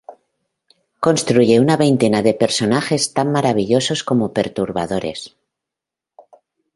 [1.07, 5.27] Construye una veintena de personajes tan maravillosos como perturbadores.